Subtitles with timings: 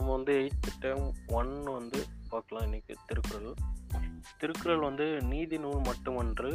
[0.00, 1.02] நம்ம வந்து eighth dam
[1.38, 3.56] one வந்து பார்க்கலாம் இன்னைக்கு திருக்குறள்.
[4.40, 6.50] திருக்குறள் வந்து நீதி நூல் மட்டுமன்று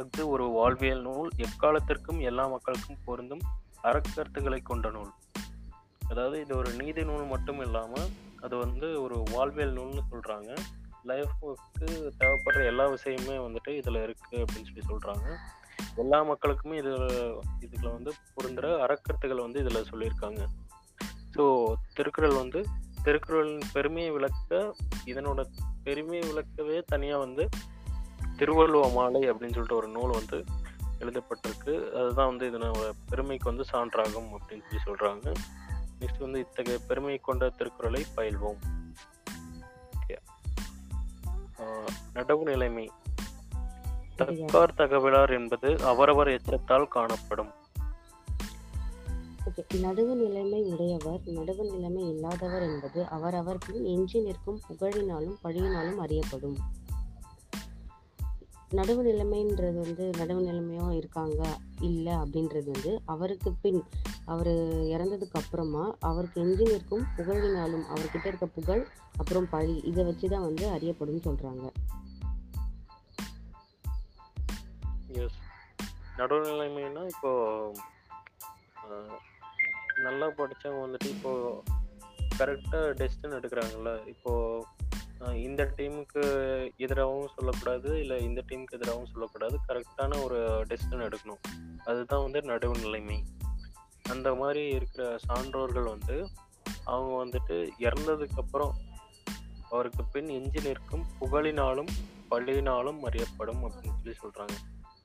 [0.00, 1.28] அது ஒரு வாழ்வியல் நூல்.
[1.46, 3.44] எக்காலத்திற்கும் எல்லா மக்களுக்கும் பொருந்தும்
[3.88, 5.12] அறக்கருத்துக்களை கொண்ட நூல்.
[6.08, 8.08] அதாவது இது ஒரு நீதி நூல் மட்டும் இல்லாமல்
[8.40, 10.50] அது வந்து ஒரு வாழ்வியல் நூல்னு சொல்கிறாங்க
[11.10, 11.88] லைஃபுக்கு
[12.20, 15.28] தேவைப்படுற எல்லா விஷயமே வந்துட்டு இதில் இருக்குது அப்படின்னு சொல்லி சொல்கிறாங்க
[16.04, 17.06] எல்லா மக்களுக்குமே இதில்
[17.66, 20.42] இதில் வந்து பொருந்துகிற அறக்கருத்துக்களை வந்து இதில் சொல்லியிருக்காங்க.
[21.36, 21.44] ஸோ
[21.96, 22.60] திருக்குறள் வந்து
[23.04, 24.74] திருக்குறளின் பெருமையை விளக்க
[25.06, 25.44] இதனோட
[25.82, 27.48] பெருமையை விளக்கவே தனியாக வந்து
[28.36, 30.44] திருவள்ளுவ மாலை அப்படின்னு சொல்லிட்டு ஒரு நூல் வந்து
[31.00, 31.74] எழுதப்பட்டிருக்கு.
[31.90, 35.34] அதுதான் வந்து இதனோட பெருமைக்கு வந்து சான்றாகும் அப்படின்னு சொல்லி சொல்கிறாங்க
[36.00, 38.58] நெக்ஸ்ட் வந்து இத்தகைய பெருமை கொண்ட திருக்குறளை பயில்வோம்.
[42.14, 42.90] நடவு நிலைமை.
[44.18, 47.52] தக்கார் தகவலார் என்பது அவரவர் எச்சத்தால் காணப்படும்.
[49.58, 56.56] நடுவு நிலைமை உடையவர் நடுவு நிலைமை இல்லாதவர் என்பது அவரவர்க்கு எஞ்சி நிற்கும் புகழினாலும் பழியினாலும் அறியப்படும்.
[58.70, 63.84] நடுவு நிலைமைன்றது வந்து நடுவு நிலைமையாக இருக்காங்க இல்லை அப்படின்றது வந்து அவருக்கு பின்
[64.24, 64.50] அவர்
[64.86, 68.86] இறந்ததுக்கு அப்புறமா அவருக்கு எஞ்சி நிற்கும் புகழினாலும் அவர்கிட்ட இருக்க புகழ்
[69.16, 71.72] அப்புறம் பழி இதை வச்சு தான் வந்து அறியப்படும் சொல்கிறாங்க
[75.08, 75.28] நடுவு
[76.16, 77.30] நடுநிலைமைனா இப்போ
[80.02, 81.62] நல்லா படித்தவங்க வந்துட்டு இப்போது
[82.38, 84.06] கரெக்டாக டெசிஷன் எடுக்கிறாங்கல்ல?
[84.06, 86.22] இப்போது இந்த டீமுக்கு
[86.76, 89.58] எதிராகவும் சொல்லக்கூடாது இல்லை இந்த டீமுக்கு எதிராகவும் சொல்லக்கூடாது.
[89.68, 91.42] கரெக்டான ஒரு டெசிஷன் எடுக்கணும்.
[91.84, 93.24] அதுதான் வந்து நடுவு நிலைமை
[94.10, 96.28] அந்த மாதிரி இருக்கிற சான்றோர்கள் வந்து
[96.84, 98.70] அவங்க வந்துட்டு இறந்ததுக்கப்புறம்
[99.70, 101.90] அவருக்கு பின் எஞ்சி நிற்கும் புகழினாலும்
[102.30, 104.56] பழியினாலும் அறியப்படும் அப்படின்னு சொல்லி சொல்கிறாங்க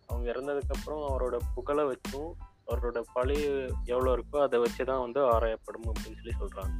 [0.07, 2.31] அவங்க இறந்ததுக்கப்புறம் அவரோட புகழை வச்சும்
[2.67, 3.43] அவரோட பழி
[3.85, 6.75] எவ்வளோ இருக்கோ அதை வச்சு தான் வந்து ஆராயப்படும் அப்படின்னு சொல்லி சொல்கிறாங்க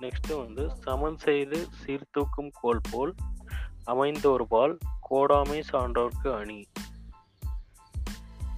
[0.00, 3.14] நெக்ஸ்ட்டு வந்து சமன் செய்து சீர்தூக்கும் கோல் போல்
[3.86, 4.78] அமைந்தோர்பால்
[5.10, 6.66] கோடாமை சான்றோர்க்கு அணி.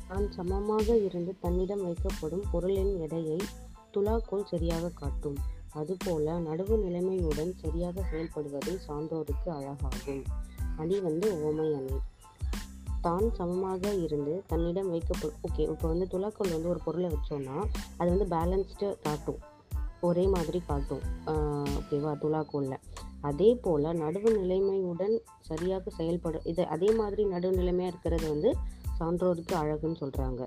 [0.08, 3.38] தான் சமமாக இருந்து தன்னிடம் வைக்கப்படும் பொருளின் எடையை
[3.92, 5.38] துலாக்கோல் சரியாக காட்டும்.
[5.72, 10.24] அதுபோல நடுவு நிலைமையுடன் சரியாக செயல்படுவதை சான்றோருக்கு அழகாகும்.
[10.76, 11.98] அணி வந்து ஓமை அணி.
[13.06, 17.56] தான் சமமாக இருந்து தன்னிடம் வைக்கப்படும் ஓகே இப்போ வந்து துலாக்கல் வந்து ஒரு பொருளை வச்சோன்னா
[17.98, 19.40] அது வந்து பேலன்ஸ்டு காட்டும்.
[20.00, 21.02] ஒரே மாதிரி காட்டும்.
[21.78, 22.78] ஓகேவா துலாக்கோலில்.
[23.20, 28.50] அதே போல் நடுவு நிலைமையுடன் சரியாக செயல்பட இது அதே மாதிரி நடுவு நிலைமையாக இருக்கிறது வந்து
[28.98, 30.42] சான்றோருக்கு அழகுன்னு சொல்கிறாங்க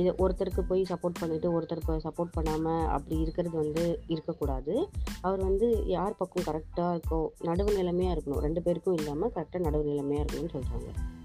[0.00, 4.74] இது ஒருத்தருக்கு போய் சப்போர்ட் பண்ணிவிட்டு ஒருத்தருக்கு சப்போர்ட் பண்ணாமல் அப்படி இருக்கிறது வந்து இருக்கக்கூடாது.
[5.20, 8.42] அவர் வந்து யார் பக்கம் கரெக்டாக இருக்கோ நடுவு நிலைமையாக இருக்கணும்.
[8.46, 11.16] ரெண்டு பேருக்கும் இல்லாமல் கரெக்டாக நடுவு நிலைமையாக இருக்கணும்னு சொல்கிறாங்க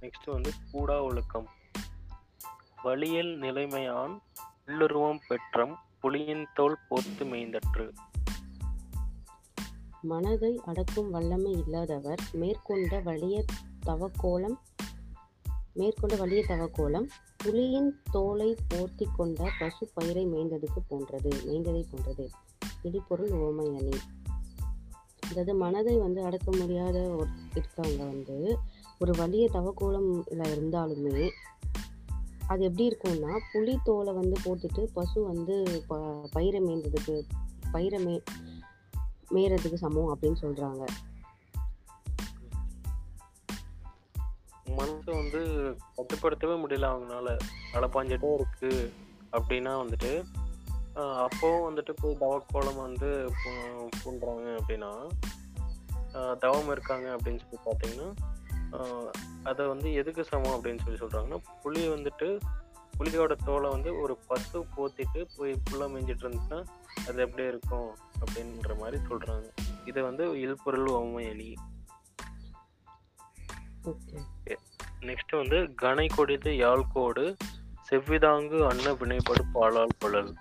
[0.00, 1.48] நெக்ஸ்ட் வந்து கூடா ஒழுக்கம்.
[2.82, 4.18] வலியல் நிலைமையான்
[4.66, 7.92] உள்ளுருவம் பெற்றம் புலியின் தோல் போத்து மேய்ந்தற்று.
[10.02, 13.44] மனதை அடக்கும் வல்லமை இல்லாதவர் மேற்கொண்ட வலிய
[13.86, 14.56] தவக்கோலம்
[15.72, 17.08] மேற்கொண்ட வலிய தவக்கோலம்
[17.44, 22.30] புலியின் தோலை போர்த்தி கொண்ட பசு பயிரை மேய்ந்ததுக்கு போன்றது மேய்ந்ததை போன்றது.
[22.82, 23.96] இடிப்பொருள் ஓமை அணி
[25.32, 28.36] அதாவது மனதை வந்து அடக்க முடியாத ஒரு இருக்கவங்க வந்து
[28.98, 31.26] ஒரு வலிய தவக்கோலம்ல இருந்தாலுமே
[32.46, 35.54] அது எப்படி இருக்கும்னா புலி தோலை வந்து போட்டுட்டு பசு வந்து
[35.88, 35.98] ப
[36.32, 37.14] பயிரை மேய்ந்ததுக்கு
[37.72, 38.14] பயிரை மே
[39.34, 40.82] மேயறதுக்கு சமம் அப்படின்னு சொல்றாங்க.
[44.76, 45.40] மனசு வந்து
[45.96, 47.30] கட்டுப்படுத்தவே முடியல அவங்களால
[47.74, 48.70] அலப்பாஞ்சிட்டே இருக்கு
[49.32, 50.12] அப்படின்னா வந்துட்டு
[50.94, 53.30] அப்போவும் வந்துட்டு போய் தவக்கோலம் வந்து
[53.96, 55.08] பூண்டுறாங்க அப்படின்னா
[56.38, 58.08] தவம் இருக்காங்க அப்படின்னு சொல்லி பார்த்தீங்கன்னா
[59.42, 62.40] அதை வந்து எதுக்கு சமம் அப்படின்னு சொல்லி சொல்கிறாங்கன்னா புளி வந்துட்டு
[62.98, 66.64] புளியோட தோலை வந்து ஒரு பசு போத்திட்டு போய் புள்ள மேய்ஞ்சிட்டு இருந்துச்சுன்னா
[67.06, 69.48] அது எப்படி இருக்கும் அப்படின்ற மாதிரி சொல்கிறாங்க
[69.84, 71.54] இதை வந்து இல்பொருள் ஓமை அணி.
[75.00, 77.36] நெக்ஸ்ட் வந்து கனை கொடிது யாழ்கோடு
[77.90, 80.34] செவ்விதாங்கு அன்ன வினைப்படு பாலால் குழல்.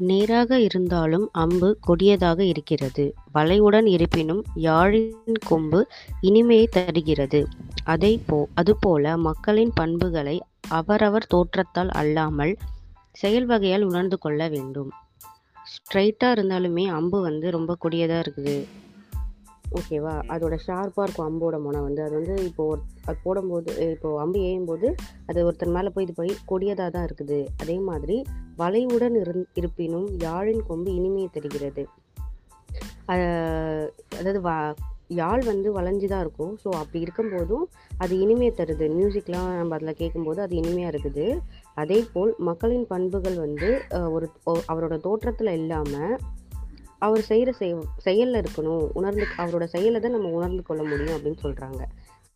[0.00, 3.14] நேராக இருந்தாலும் அம்பு கொடியதாக இருக்கிறது.
[3.34, 5.86] வலையுடன் இருப்பினும் யாழின் கொம்பு
[6.20, 7.48] இனிமையை தருகிறது.
[7.84, 12.56] அதை போ அதுபோல மக்களின் பண்புகளை அவரவர் தோற்றத்தால் அல்லாமல்
[13.12, 14.90] செயல் வகையால் உணர்ந்து கொள்ள வேண்டும்.
[15.72, 18.66] ஸ்ட்ரைட்டாக இருந்தாலுமே அம்பு வந்து ரொம்ப கொடியதாக இருக்குது.
[19.78, 20.14] ஓகேவா?
[20.34, 22.00] அதோட ஷார்ப்பாக இருக்கும் அம்போட முனை வந்து.
[22.06, 24.88] அது வந்து இப்போ ஒரு அது போடும்போது இப்போ அம்பு ஏயும் போது
[25.30, 27.38] அது ஒருத்தர் மேலே போய் இது போய் கொடியதாக தான் இருக்குது.
[27.62, 28.16] அதே மாதிரி
[28.62, 31.84] வளைவுடன் இருந் இருப்பினும் யாழின் கொம்பு இனிமையை தருகிறது.
[34.20, 34.50] அதாவது வ
[35.20, 36.52] யாழ் வந்து வளைஞ்சு தான் இருக்கும்.
[36.64, 37.64] ஸோ அப்படி இருக்கும்போதும்
[38.02, 38.86] அது இனிமையை தருது.
[38.98, 41.24] மியூசிக்லாம் நம்ம அதில் கேட்கும்போது அது இனிமையாக இருக்குது.
[41.82, 43.70] அதேபோல் மக்களின் பண்புகள் வந்து
[44.16, 44.28] ஒரு
[44.72, 46.14] அவரோட தோற்றத்தில் இல்லாமல்
[47.06, 48.86] அவர் செய்கிற செய் செயலில் இருக்கணும்.
[48.92, 51.82] உணர்ந்து அவரோட செயலை தான் நம்ம உணர்ந்து கொள்ள முடியும் அப்படின்னு சொல்கிறாங்க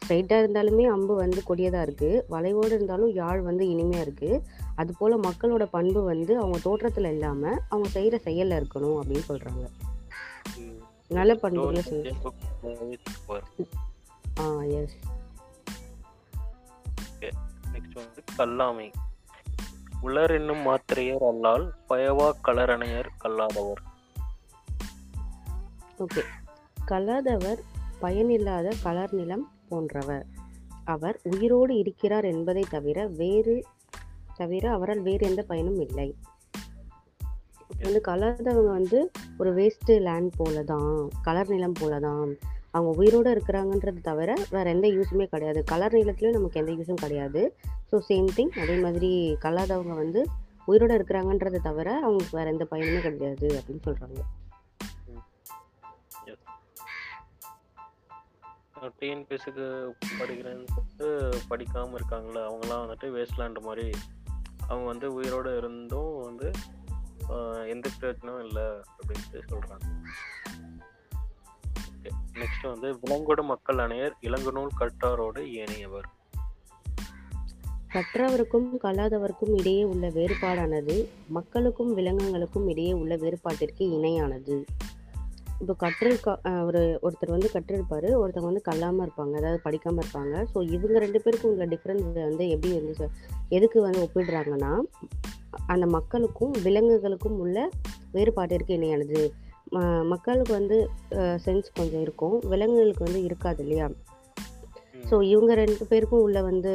[0.02, 4.40] ஸ்ட்ரைட்டாக இருந்தாலுமே அம்பு வந்து கொடியதாக இருக்குது வளைவோடு இருந்தாலும் யாழ் வந்து இனிமையாக இருக்குது
[4.74, 9.64] அதுபோல் மக்களோட பண்பு வந்து அவங்க தோற்றத்தில் இல்லாமல் அவங்க செய்கிற செயலில் இருக்கணும் அப்படின்னு சொல்கிறாங்க.
[11.08, 11.82] நல்ல பண்புகளை.
[14.38, 14.96] ஆ எஸ்
[17.72, 18.88] நெக்ஸ்ட் வந்து கல்லாமை.
[20.00, 23.82] உலர் என்னும் மாத்திரையர் அல்லால் பயவா கலரணையர் கல்லாதவர்.
[25.98, 26.22] ஓகே.
[26.84, 27.60] கல்லாதவர்
[28.00, 30.26] பயனில்லாத கலர் நிலம் போன்றவர்.
[30.84, 33.64] அவர் உயிரோடு இருக்கிறார் என்பதை தவிர வேறு
[34.34, 36.16] தவிர அவரால் வேறு எந்த பயனும் இல்லை.
[37.82, 42.36] வந்து கலாதவங்க வந்து ஒரு வேஸ்ட்டு லேண்ட் போல தான் கலர் நிலம் போல தான்
[42.70, 45.64] அவங்க உயிரோடு இருக்கிறாங்கன்றது தவிர வேறு எந்த யூஸுமே கிடையாது.
[45.64, 47.56] கலர் நிலத்துலேயும் நமக்கு எந்த யூஸும் கிடையாது.
[47.92, 50.26] ஸோ சேம் திங் அதே மாதிரி கல்லாதவங்க வந்து
[50.64, 54.22] உயிரோடு இருக்கிறாங்கன்றதை தவிர அவங்களுக்கு வேறு எந்த பயனுமே கிடையாது அப்படின்னு சொல்கிறாங்க
[58.84, 63.90] டிஎன்பிஎஸ்சிக்கு படிக்கிறேன்னு சொல்லிட்டு படிக்காமல் இருக்காங்களே அவங்களாம் வந்துட்டு வேஸ்ட்லேண்ட் மாதிரி.
[64.68, 66.50] அவங்க வந்து உயிரோடு இருந்தும் வந்து
[67.68, 70.02] எந்த பிரயோஜனமும் இல்லை அப்படின்ட்டு சொல்கிறாங்க
[72.32, 76.08] நெக்ஸ்ட் வந்து விலங்கொடு மக்கள் அணையர் இளங்குநூல் கற்றாரோடு ஏனையவர்
[77.92, 84.66] கற்றவருக்கும் கல்லாதவருக்கும் இடையே உள்ள வேறுபாடானது மக்களுக்கும் விலங்குகளுக்கும் இடையே உள்ள வேறுபாட்டிற்கு இணையானது.
[85.64, 90.44] இப்போ கற்றல் ஒரு ஒருத்தர் வந்து கற்றிருப்பார் ஒருத்தவங்க வந்து கல்லாமல் இருப்பாங்க அதாவது படிக்காமல் இருப்பாங்க.
[90.54, 93.08] ஸோ இவங்க ரெண்டு பேருக்கும் உள்ள டிஃப்ரென்ஸ் வந்து எப்படி வந்து
[93.48, 94.72] எதுக்கு வந்து ஒப்பிடுறாங்கன்னா
[95.66, 97.68] அந்த மக்களுக்கும் விலங்குகளுக்கும் உள்ள
[98.12, 99.30] வேறுபாட்டிற்கு இணையானது.
[99.70, 102.38] ம- மக்களுக்கு வந்து சென்ஸ் கொஞ்சம் இருக்கும்.
[102.48, 103.88] விலங்குகளுக்கு வந்து இருக்காது இல்லையா?
[105.10, 106.70] ஸோ இவங்க ரெண்டு பேருக்கும் உள்ள வந்து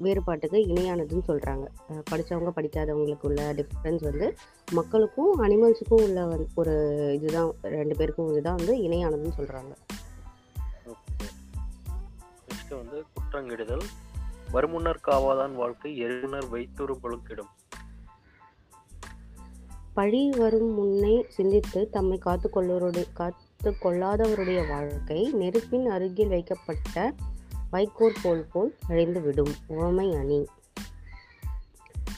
[0.00, 1.64] வேறுபாட்டுக்கு இணையானதுன்னு சொல்கிறாங்க
[2.10, 4.34] படித்தவங்க படிக்காதவங்களுக்கு உள்ள டிஃப்ரென்ஸ் வந்து
[4.72, 6.74] மக்களுக்கும் அனிமல்ஸுக்கும் உள்ள ஒரு
[7.14, 9.72] இதுதான் ரெண்டு பேருக்கும் இதுதான் வந்து இணையானதுன்னு சொல்கிறாங்க
[12.46, 13.84] நெக்ஸ்ட் வந்து குற்றங்கிடுதல்.
[14.52, 17.50] வருமுன்னர் காவாதான் வாழ்க்கை எழுமுன்னர் வைத்தொரு பொழுக்கிடும்.
[19.94, 27.12] பழி வரும் முன்னே சிந்தித்து தம்மை காத்து கொள்ளுவருடைய காத்து கொள்ளாதவருடைய வாழ்க்கை நெருப்பின் அருகில் வைக்கப்பட்ட
[27.72, 29.52] வைக்கோல் போல் போல் அழிந்து விடும்.
[29.66, 30.40] உவமை அணி.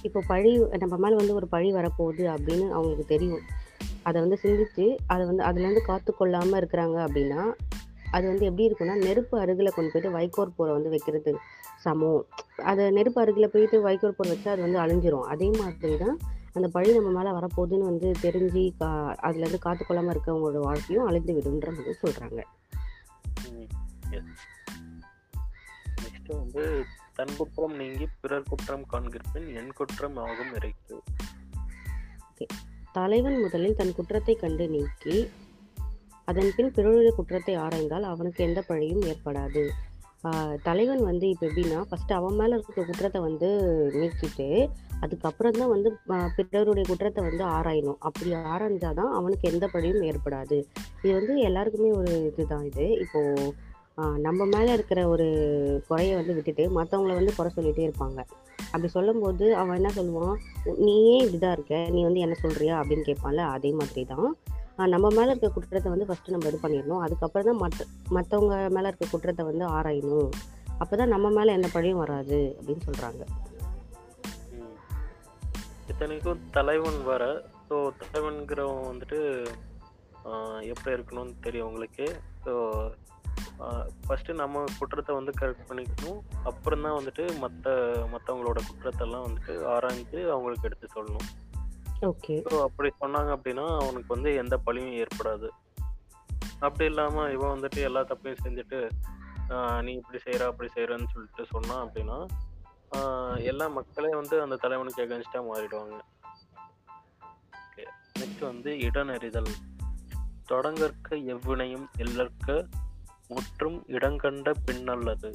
[0.03, 0.51] இப்போ பழி
[0.83, 3.45] நம்ம மேலே வந்து ஒரு பழி வரப்போகுது அப்படின்னு அவங்களுக்கு தெரியும்.
[4.03, 7.43] அதை வந்து சிந்தித்து அதை வந்து அதுலேருந்து காத்து கொள்ளாமல் இருக்கிறாங்க அப்படின்னா
[8.11, 11.33] அது வந்து எப்படி இருக்கும்னா நெருப்பு அருகில் கொண்டு போயிட்டு வைக்கோர் போரை வந்து வைக்கிறது
[11.85, 12.27] சமம்.
[12.71, 15.27] அதை நெருப்பு அருகில் போயிட்டு வைக்கோல் போர் வச்சா அது வந்து அழிஞ்சிரும்.
[15.35, 16.19] அதே மாதிரி தான்
[16.53, 18.91] அந்த பழி நம்ம மேலே வரப்போகுதுன்னு வந்து தெரிஞ்சு கா
[19.23, 22.41] அதுலேருந்து காத்துக்கொள்ளாமல் இருக்கவங்களோட வாழ்க்கையும் அழிந்து விடுன்ற மாதிரி சொல்கிறாங்க
[26.25, 26.85] நெக்ஸ்ட் வந்து
[27.15, 31.03] தன் குற்றம் நீங்கி பிறர் குற்றம் காண்கிற்பின் என் குற்றம் ஆகும் இறைக்கு.
[32.93, 35.29] தலைவன் முதலில் தன் குற்றத்தை கண்டு நீக்கி
[36.25, 39.69] அதன் பின் பிறருடைய குற்றத்தை ஆராய்ந்தால் அவனுக்கு எந்த பழியும் ஏற்படாது.
[40.25, 43.49] ஆஹ் தலைவன் வந்து இப்போ எப்படின்னா ஃபர்ஸ்ட் அவன் மேலே இருக்க குற்றத்தை வந்து
[43.94, 44.70] நீக்கிட்டு
[45.00, 45.91] அதுக்கப்புறம் தான் வந்து
[46.50, 47.97] பிறருடைய குற்றத்தை வந்து ஆராயணும்.
[47.99, 50.65] அப்படி ஆராய்ஞ்சாதான் அவனுக்கு எந்த பழியும் ஏற்படாது.
[51.03, 52.89] இது வந்து எல்லாருக்குமே ஒரு இதுதான் இது.
[52.89, 53.20] இப்போ
[54.27, 55.27] நம்ம மேலே இருக்கிற ஒரு
[55.89, 58.20] குறைய வந்து விட்டுட்டு மற்றவங்கள வந்து குறை சொல்லிகிட்டே இருப்பாங்க.
[58.72, 60.34] அப்படி சொல்லும்போது அவன் என்ன சொல்லுவான்?
[60.86, 61.77] நீ ஏன் இப்படிதான் இருக்க?
[61.94, 64.29] நீ வந்து என்ன சொல்கிறியா அப்படின்னு கேட்பான்ல அதே மாதிரி தான்
[64.94, 67.03] நம்ம மேலே இருக்க குற்றத்தை வந்து ஃபஸ்ட்டு நம்ம இது பண்ணிடணும்.
[67.05, 67.84] அதுக்கப்புறம் தான் மற்ற
[68.17, 70.31] மற்றவங்க மேலே இருக்க குற்றத்தை வந்து ஆராயணும்.
[70.82, 73.22] அப்போ தான் நம்ம மேலே எந்த பழியும் வராது அப்படின்னு சொல்கிறாங்க
[75.93, 77.24] இத்தனைக்கும் தலைவன் வர
[77.69, 79.20] ஸோ தலைவன்கிறவன் வந்துட்டு
[80.72, 82.06] எப்படி இருக்கணும்னு தெரியும் உங்களுக்கு?
[82.44, 82.53] ஸோ
[84.01, 86.20] ஃபஸ்ட்டு நம்ம குற்றத்தை வந்து கரெக்ட் பண்ணிக்கணும்.
[86.44, 87.69] அப்புறம் தான் வந்துட்டு மற்ற
[88.13, 91.29] மற்றவங்களோட குற்றத்தெல்லாம் வந்துட்டு ஆராய்ஞ்சு அவங்களுக்கு எடுத்து சொல்லணும்.
[92.03, 95.49] ஓகே ஸோ அப்படி சொன்னாங்க அப்படின்னா அவனுக்கு வந்து எந்த பழியும் ஏற்படாது.
[96.61, 98.81] அப்படி இல்லாமல் இவன் வந்துட்டு எல்லா தப்பையும் செஞ்சுட்டு
[99.51, 102.19] ஆஹ், நீ இப்படி செய்கிற அப்படி செய்கிறன்னு சொல்லிட்டு சொன்னான் அப்படின்னா
[103.44, 105.96] எல்லா மக்களே வந்து அந்த தலைவனுக்கு எகன்ஸ்டாக மாறிடுவாங்க.
[108.15, 109.51] நெக்ஸ்ட் வந்து இடனறிதல்.
[110.49, 112.49] தொடங்கற்க எவ்வினையும் எல்லற்க
[113.29, 115.33] முற்றும் இடங்கண்ட பின்னல்லது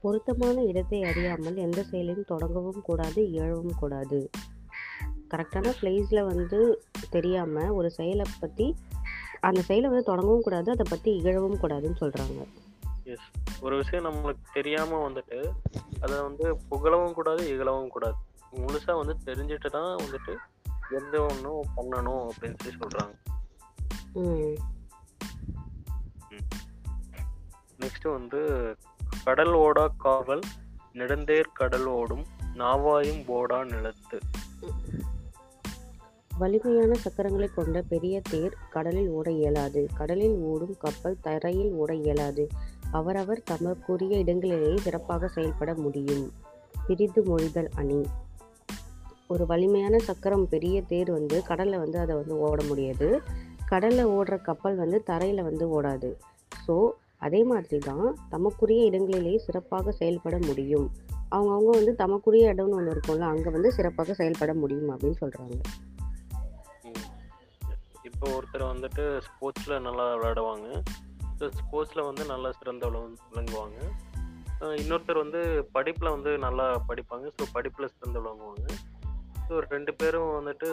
[0.00, 4.30] பொருத்தமான இடத்தை அறியாமல் எந்த செயலையும் தொடங்கவும் கூடாது இயழவும் கூடாது.
[5.30, 8.74] கரெக்டான பிளேஸில் வந்து தெரியாம ஒரு செயலை பத்தி
[9.40, 12.46] அந்த செயலை வந்து தொடங்கவும் கூடாது அதை பத்தி இகழவும் கூடாதுன்னு சொல்றாங்க.
[13.04, 13.30] எஸ்
[13.60, 15.50] ஒரு விஷயம் நம்மளுக்கு தெரியாம வந்துட்டு
[16.00, 18.16] அதை வந்து புகழவும் கூடாது இகழவும் கூடாது.
[18.54, 20.36] முழுசா வந்து தெரிஞ்சுட்டு தான் வந்துட்டு
[20.90, 23.14] எந்த ஒன்றும் பண்ணணும் அப்படின்னு சொல்லி சொல்றாங்க.
[24.12, 24.76] ம்.
[27.98, 28.40] நெக்ஸ்ட் வந்து
[29.24, 30.42] கடல் ஓடா காவல்
[30.98, 32.22] நெடுந்தேர் கடல் ஓடும்
[32.58, 34.18] நாவாயும் போடா நிலத்து.
[36.38, 39.82] வலிமையான சக்கரங்களை கொண்ட பெரிய தேர் கடலில் ஓட இயலாது.
[39.94, 42.44] கடலில் ஓடும் கப்பல் தரையில் ஓட இயலாது.
[42.90, 46.24] அவரவர் தமக்குரிய இடங்களிலேயே சிறப்பாக செயல்பட முடியும்.
[46.86, 48.00] பிரிது மொழிதல் அணி.
[49.26, 53.10] ஒரு வலிமையான சக்கரம் பெரிய தேர் வந்து கடலில் வந்து அதை வந்து ஓட முடியாது.
[53.66, 56.12] கடலில் ஓடுற கப்பல் வந்து தரையில் வந்து ஓடாது.
[56.66, 56.76] ஸோ
[57.18, 60.90] அதே மாதிரி தான் தமக்குரிய இடங்களிலேயே சிறப்பாக செயல்பட முடியும்.
[61.30, 65.60] அவங்கவுங்க வந்து தமக்குரிய இடம்னு ஒன்று இருக்கும்ல அங்கே வந்து சிறப்பாக செயல்பட முடியும் அப்படின்னு சொல்கிறாங்க
[68.02, 70.82] இப்போ ஒருத்தர் வந்துட்டு ஸ்போர்ட்ஸில் நல்லா விளையாடுவாங்க.
[71.36, 73.78] ஸ்போர்ட்ஸில் வந்து நல்லா சிறந்த விளங்கு- விளங்குவாங்க.
[74.60, 77.26] இன்னொருத்தர் வந்து படிப்பில் வந்து நல்லா படிப்பாங்க.
[77.26, 78.72] ஸோ படிப்பில் சிறந்து விளங்குவாங்க.
[79.48, 80.68] ஸோ ரெண்டு பேரும் வந்துட்டு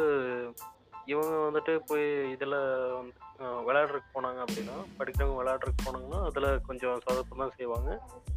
[1.05, 2.55] இவங்க வந்துட்டு போய் இதில்
[2.97, 3.13] வந்து
[3.67, 7.89] விளையாடுறதுக்கு போனாங்க அப்படின்னா படிக்கிறவங்க விளையாடுறதுக்கு போனாங்கன்னா அதில் கொஞ்சம் சொதப்ப தான் செய்வாங்க.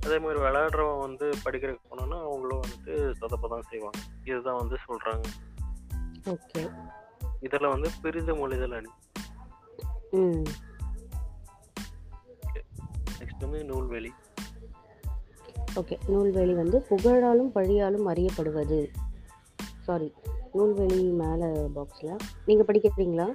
[0.04, 4.00] அதே மாதிரி விளையாடுறவங்க வந்து படிக்கிறதுக்கு போனாங்கன்னா அவங்களும் வந்துட்டு சொதப்ப தான் செய்வாங்க.
[4.24, 5.26] இதுதான் வந்து சொல்கிறாங்க
[6.26, 6.62] ஓகே.
[7.40, 8.92] இதில் வந்து பிரித மொழிதல் அணி
[13.18, 14.10] நெக்ஸ்ட் வந்து நூல்வெளி.
[15.74, 15.96] ஓகே.
[16.08, 18.80] நூல்வெளி வந்து புகழாலும் பழியாலும் அறியப்படுவது.
[19.86, 20.08] சாரி
[20.54, 23.28] நூல்வெளி மேலே பாக்ஸில் நீங்கள் படிக்கிறீங்களா?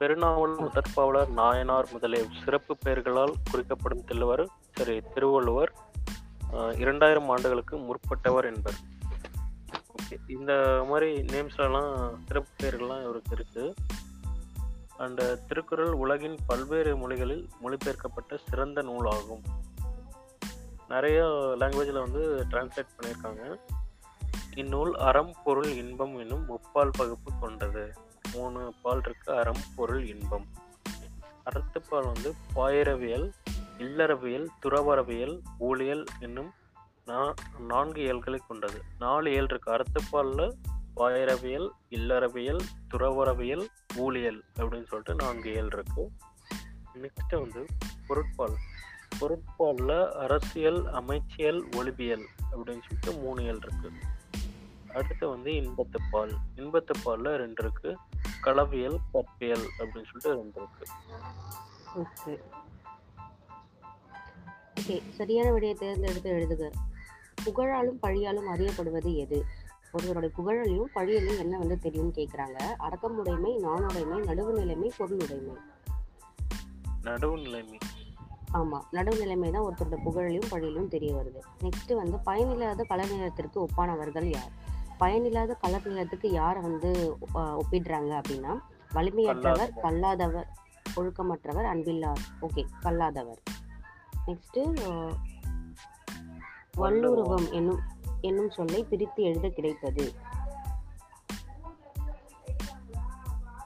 [0.00, 5.72] பெருநாவல் முதற்பாவலர் நாயனார் முதலிய சிறப்பு பெயர்களால் குறிக்கப்படும் திருவர் சரி திருவள்ளுவர்
[6.76, 8.78] இரண்டாயிரம் ஆண்டுகளுக்கு முற்பட்டவர் என்பர்.
[9.94, 10.52] ஓகே இந்த
[10.88, 13.74] மாதிரி நேம்ஸ்லாம் சிறப்பு பெயர்கள்லாம் இவருக்கு இருக்குது
[14.96, 19.44] அண்ட் திருக்குறள் உலகின் பல்வேறு மொழிகளில் மொழிபெயர்க்கப்பட்ட சிறந்த நூலாகும்.
[20.88, 21.18] நிறைய
[21.60, 23.42] லாங்குவேஜில் வந்து டிரான்ஸ்லேட் பண்ணியிருக்காங்க
[24.56, 27.92] இந்நூல் அறம் பொருள் இன்பம் என்னும் முப்பால் பகுப்பு கொண்டது.
[28.34, 30.46] மூணு பால் இருக்கு அறம் பொருள் இன்பம்.
[31.44, 33.32] அறத்துப்பால் வந்து பாயிரவியல்
[33.78, 36.52] இல்லறவியல் துறவரவியல் ஊழியல் என்னும்
[37.06, 38.82] நா- நான்கு இயல்களை கொண்டது.
[38.98, 39.72] நாலு இயல் இருக்கு.
[39.72, 40.52] அறத்துப்பாலில்
[40.96, 42.60] பாயிரவியல் இல்லறவியல்
[42.94, 43.66] துறவரவியல்
[43.96, 46.10] ஊழியல் அப்படின்னு சொல்லிட்டு நான்கு இயல் இருக்கு.
[46.94, 47.66] நெக்ஸ்ட் வந்து
[48.06, 48.54] பொருட்பால்.
[49.20, 53.90] பொருட்பாலில் அரசியல் அமைச்சியல் ஒலிபியல் அப்படின்னு சொல்லிட்டு மூணு இயல் இருக்குது
[54.94, 57.96] அடுத்து வந்து இன்பத்துப்பால் இன்பத்துப்பால்ல ரெண்டு இருக்கு.
[58.44, 60.86] களவியல் கற்பியல் அப்படின்னு சொல்லிட்டு ரெண்டு இருக்கு.
[61.96, 62.38] ஓகே.
[64.80, 66.70] ஓகே சரியான விடையை தேர்ந்தெடுத்து எழுதுக.
[67.44, 69.44] புகழாலும் பழியாலும் அறியப்படுவது எது?
[69.92, 75.54] ஒருவருடைய புகழலையும் பழியலையும் என்ன வந்து தெரியும்னு கேட்குறாங்க அடக்கமுடைமை நாணுடைமை நடுவுநிலைமை பொருளுடைமை.
[77.02, 77.78] நடுவு நிலைமை
[78.50, 81.40] ஆமாம் நடுவுநிலைமை தான் ஒருத்தரோட புகழையும் பழியிலும் தெரிய வருது.
[81.64, 84.61] நெக்ஸ்ட் வந்து பயனில்லாத கலர் நிலத்திற்கு ஒப்பானவர்கள் யார்?
[85.02, 86.90] பயனில்லாத கலர் நிலத்துக்கு யாரை வந்து
[87.34, 88.52] ஒப்பிடுறாங்க அப்படின்னா
[88.94, 90.48] வலிமையற்றவர் கல்லாதவர்.
[90.96, 92.22] ஒழுக்கமற்றவர் அன்பில்லார்.
[92.40, 93.40] ஓகே கல்லாதவர்.
[94.26, 94.60] நெக்ஸ்ட்
[96.78, 97.80] வல்லுருவம் என்னும்
[98.20, 100.04] என்னும் சொல்லை பிரித்து எழுத கிடைப்பது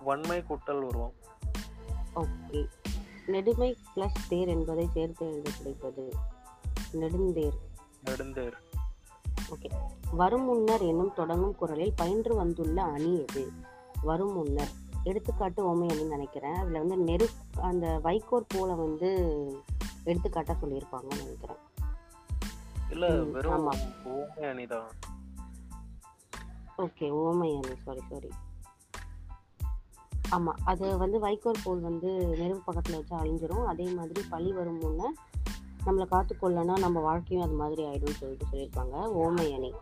[0.09, 1.15] வன்மை கூட்டல் உருவம்.
[2.15, 2.61] ஓகே.
[3.27, 6.05] நெடுமை பிளஸ் தேர் என்பதை சேர்த்து எழுத கிடைப்பது
[7.01, 7.59] நெடுந்தேர்.
[8.05, 8.57] நெடுந்தேர்.
[9.51, 9.71] ஓகே
[10.11, 13.53] வரும் முன்னர் என்னும் தொடங்கும் குரலில் பயின்று வந்துள்ள அணி எது?
[14.03, 14.73] வரும் முன்னர்.
[15.03, 16.55] எடுத்துக்காட்டு ஓமை அணின்னு நினைக்கிறேன்.
[16.55, 17.27] அதில் வந்து நெரு
[17.61, 19.11] அந்த வைக்கோற் போல வந்து
[20.05, 21.63] எடுத்துக்காட்டா சொல்லியிருப்பாங்கன்னு நினைக்கிறேன்.
[26.79, 28.31] ஓகே ஓமை அணி சாரி சாரி
[30.29, 33.65] ஆமாம் அது வந்து வைக்கோல் போல் வந்து நெருப்பு பக்கத்தில் வச்சு அழிஞ்சிரும்.
[33.65, 35.03] அதே மாதிரி பழி வரும் முன்ன
[35.87, 38.95] நம்மளை காத்துக்கொள்ளனா நம்ம வாழ்க்கையும் அது மாதிரி ஆயிடும்னு சொல்லிட்டு சொல்லியிருப்பாங்க.
[39.23, 39.73] ஓமை அணி.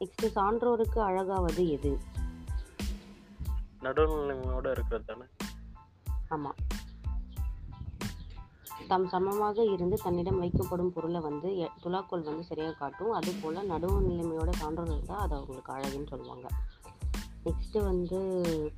[0.00, 1.98] நெக்ஸ்ட் சான்றோருக்கு அழகாவது எது?
[3.80, 5.24] நடுநிலைமையோட இருக்கிறது தானே?
[6.28, 6.54] ஆமாம்
[8.88, 11.48] தம் சமமாக இருந்து தன்னிடம் வைக்கப்படும் பொருளை வந்து
[11.82, 13.10] துலாக்கோல் வந்து சரியாக காட்டும்.
[13.10, 16.48] அது போல் நடுவு நிலைமையோட சான்றோர் இருந்தால் அது அவங்களுக்கு அழகுன்னு சொல்லுவாங்க.
[17.46, 18.18] நெக்ஸ்ட்டு வந்து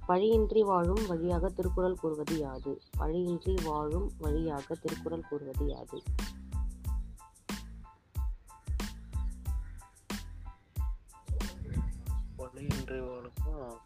[0.07, 2.81] பழியின்றி வாழும் வழியாக திருக்குறள் கூறுவது யாது?
[2.91, 6.03] பழியின்றி வாழும் வழியாக திருக்குறள் கூறுவது யாது?
[12.37, 13.77] வாழுமா?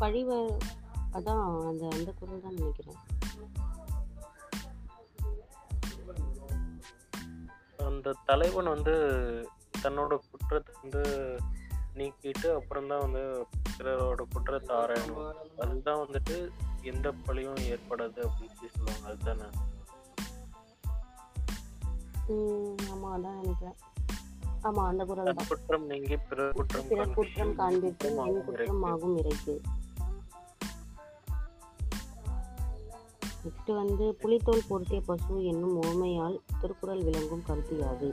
[0.00, 0.58] பழிவ
[1.12, 2.94] அதான் அந்த அந்த குரல் தான் நினைக்கிறேன்.
[7.76, 8.94] அந்த தலைவன் வந்து
[9.82, 11.02] தன்னோட குற்றத்தை வந்து
[11.94, 13.22] நீக்கிட்டு அப்புறம் தான் வந்து
[13.76, 15.30] பிறரோட குற்றத்தை ஆராயணும்.
[15.60, 16.36] அதுதான் வந்துட்டு
[16.82, 19.06] எந்த பழியும் ஏற்படாது அப்படின்னு சொல்லி சொல்லுவாங்க.
[19.10, 19.48] அதுதானே?
[22.92, 23.78] ஆமாம் அதான் நினைக்கிறேன்.
[24.62, 29.56] ஆமாம் அந்த குரல் குற்றம் நீங்கி பிறர் குற்றம் பிற குற்றம் காண்பித்து என் குற்றம் ஆகும் இறைக்கு.
[33.44, 38.08] நெக்ஸ்ட் வந்து புலித்தோல் பொருத்திய பசு என்னும் உவமையால் திருக்குறள் விளங்கும் கருத்து யாது?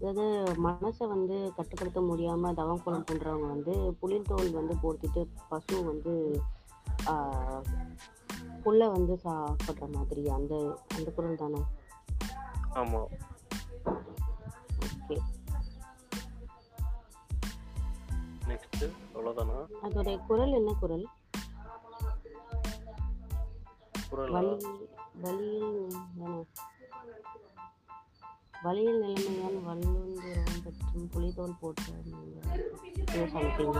[0.00, 6.42] அதாவது மனசை வந்து கட்டுப்படுத்த முடியாம தவம் கோலம் பண்றவங்க வந்து புலித்தோல் வந்து போர்த்திட்டு பசு வந்து
[8.62, 11.60] புல்லை வந்து சாப்பிட்ற மாதிரி அந்த அந்த குரல் தானே?
[12.74, 13.00] ஆமா.
[14.86, 15.18] ஓகே.
[18.48, 19.58] நெக்ஸ்ட் அவ்வளவுதானா?
[19.82, 21.06] அதோடைய குரல் என்ன குரல்?
[24.10, 24.30] குரல்?
[24.30, 24.56] வலி
[25.20, 26.44] வலியில் தானே?
[28.62, 31.82] வலியில் நிலைமையால் வல்லுந்துரம் பெற்றும் புலிதோல் போட்ட
[33.32, 33.74] சம்திங்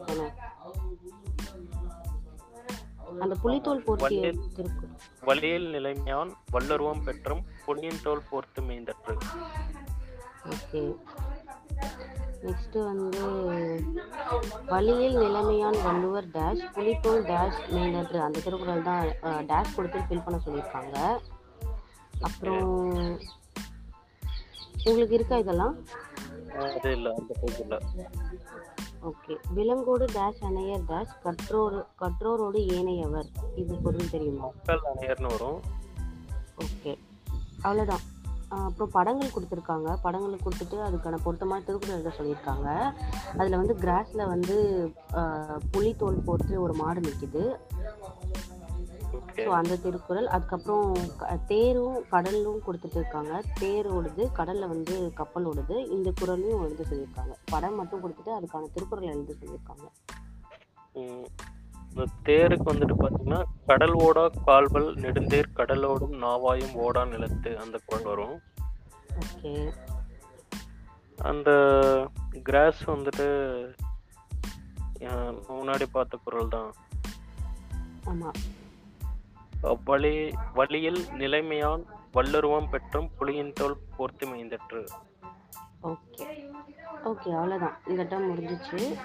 [0.00, 0.26] தானே
[3.20, 4.24] அந்த புலித்தோல் போர்த்திய
[4.56, 9.14] திருக்குறள் வலியில் நிலைமையான் வல்லருவம் பெற்றும் பொன்னியின் தோல் போர்த்து மேய்ந்தற்று
[10.48, 10.82] ஓகே.
[12.42, 13.22] நெக்ஸ்ட் வந்து
[14.66, 19.08] வலியில் நிலைமையான் வள்ளுவர் டேஷ் புலித்தோல் டேஷ் மேலன்று அந்த திருக்குறள் தான்
[19.46, 20.96] டேஷ் கொடுத்து ஃபில் பண்ண சொல்லியிருக்காங்க.
[22.20, 22.70] அப்புறம்
[24.88, 25.74] உங்களுக்கு இருக்கா இதெல்லாம்?
[26.58, 27.78] அது இல்ல அந்த பேஜ் இல்ல.
[29.02, 29.36] ஓகே.
[29.54, 33.26] விலங்கோடு டேஷ் அணையர் டேஷ் கற்றோர் கற்றோரோடு ஏனையவர்.
[33.56, 34.46] இது பொருள் தெரியுமா?
[34.66, 35.60] அணையர்னு வரும்.
[36.58, 36.98] ஓகே.
[37.64, 38.04] அவ்வளோதான்
[38.48, 39.96] அப்புறம் படங்கள் கொடுத்துருக்காங்க.
[40.02, 42.92] படங்கள் கொடுத்துட்டு அதுக்கான பொருத்தமான திருக்குறள் எழுத சொல்லியிருக்காங்க.
[43.38, 44.56] அதில் வந்து கிராஸில் வந்து
[45.70, 47.42] புலித்தோல் போட்டு ஒரு மாடு நிற்கிது
[49.36, 50.88] ஸோ அந்த திருக்குறள் அதுக்கப்புறம்
[51.50, 55.76] தேரும் கடலும் கொடுத்துட்டு இருக்காங்க தேர் ஓடுது கடலில் வந்து கப்பல் ஓடுது.
[55.96, 57.34] இந்த குறளையும் எழுத சொல்லியிருக்காங்க.
[57.52, 59.86] படம் மட்டும் கொடுத்துட்டு அதுக்கான திருக்குறள் எழுத சொல்லியிருக்காங்க.
[62.28, 68.36] தேருக்கு வந்துட்டு பாத்தீங்கன்னா கடல் ஓடா கால்வல் நெடுந்தேர் கடலோடும் நாவாயும் ஓடா நிலத்து அந்த குரல் வரும்.
[69.22, 69.52] ஓகே.
[71.30, 71.50] அந்த
[72.48, 73.28] கிராஸ் வந்துட்டு
[75.48, 76.70] முன்னாடி பார்த்த குரல் தான்
[78.10, 78.38] ஆமாம்
[79.60, 81.82] வலி வலியில் நிலைமையான்
[82.14, 84.86] வல்லுருவம் பெற்றும் புலியின் தோல் போர்த்து மேய்ந்தற்று.
[85.82, 86.26] ஓகே.
[87.04, 88.98] ஓகே அவ்வளோதான் இந்த டேர்ம் முடிஞ்சிச்சு.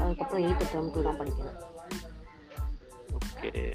[0.00, 1.58] அதுக்கப்புறம் எயித்து டேர்முக்கு தான் படிக்கணும்
[3.12, 3.72] ஓகே.